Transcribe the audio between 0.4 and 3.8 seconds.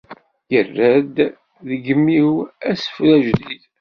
Irra-d deg yimi-w asefru ajdid.